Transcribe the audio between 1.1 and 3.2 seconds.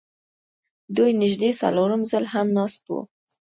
نږدې څلورم ځل هم ناست وو